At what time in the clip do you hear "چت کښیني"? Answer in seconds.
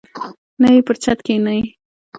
1.03-1.59